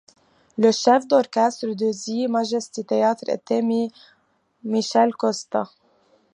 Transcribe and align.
Le 0.57 0.71
chef 0.71 1.05
d'orchestre 1.07 1.75
du 1.75 1.83
His 1.85 2.27
Majesty's 2.27 2.87
Theatre 2.87 3.29
était 3.29 3.61
Michele 4.63 5.13
Costa. 5.13 5.69